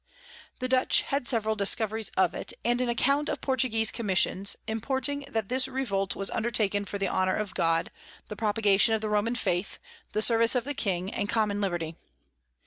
[0.59, 5.47] The Dutch had several Discoveries of it, and an account of Portuguese Commissions, importing that
[5.47, 7.91] this Revolt was undertaken for the Honour of God,
[8.27, 9.77] the Propagation of the Roman Faith,
[10.13, 11.97] the Service of the King, and common Liberty.